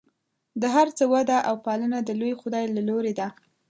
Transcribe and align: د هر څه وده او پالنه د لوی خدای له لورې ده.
د 0.61 0.63
هر 0.75 0.87
څه 0.97 1.03
وده 1.13 1.37
او 1.49 1.55
پالنه 1.65 1.97
د 2.03 2.09
لوی 2.19 2.33
خدای 2.41 2.65
له 2.75 2.81
لورې 2.89 3.13
ده. 3.19 3.27